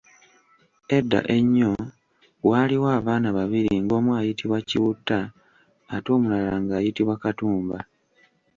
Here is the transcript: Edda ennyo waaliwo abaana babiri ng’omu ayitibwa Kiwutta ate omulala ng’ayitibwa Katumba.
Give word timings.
Edda 0.97 1.19
ennyo 1.37 1.71
waaliwo 2.49 2.87
abaana 2.99 3.29
babiri 3.37 3.73
ng’omu 3.83 4.11
ayitibwa 4.19 4.59
Kiwutta 4.69 5.19
ate 5.95 6.09
omulala 6.15 6.53
ng’ayitibwa 6.61 7.15
Katumba. 7.23 7.79